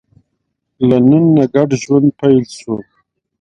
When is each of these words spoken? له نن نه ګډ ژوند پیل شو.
له 0.87 0.97
نن 1.09 1.23
نه 1.35 1.43
ګډ 1.53 1.69
ژوند 1.81 2.07
پیل 2.19 2.41
شو. 2.57 2.75